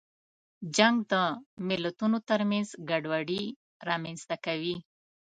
[0.75, 1.13] جنګ د
[1.67, 3.43] ملتونو ترمنځ ګډوډي
[3.87, 4.75] رامنځته کوي.